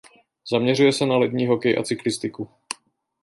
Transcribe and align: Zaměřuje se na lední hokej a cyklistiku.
Zaměřuje 0.51 0.93
se 0.93 1.05
na 1.05 1.17
lední 1.17 1.47
hokej 1.47 1.77
a 1.77 1.83
cyklistiku. 1.83 2.49